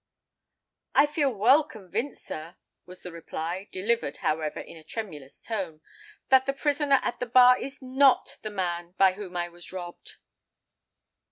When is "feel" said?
1.05-1.31